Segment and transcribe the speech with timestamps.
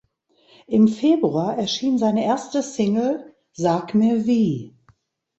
[0.65, 4.75] Im Februar erschien seine erste Single "Sag mir wie".